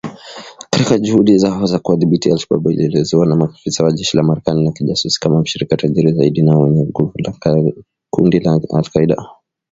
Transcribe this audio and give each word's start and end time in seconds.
Katika 0.69 0.97
juhudi 0.99 1.37
zao 1.37 1.65
za 1.65 1.79
kuwadhibiti 1.79 2.31
al-Shabaab 2.31 2.67
ilielezewa 2.71 3.25
na 3.25 3.35
maafisa 3.35 3.83
wa 3.83 3.91
jeshi 3.91 4.17
la 4.17 4.23
Marekani 4.23 4.63
na 4.63 4.71
kijasusi 4.71 5.19
kama 5.19 5.41
mshirika 5.41 5.77
tajiri 5.77 6.13
zaidi 6.13 6.41
na 6.41 6.55
mwenye 6.55 6.83
nguvu 6.83 7.11
wa 7.25 7.73
kundi 8.09 8.39
la 8.39 8.59
kigaidi 8.59 8.69
la 8.69 8.77
al-Qaida 8.77 9.17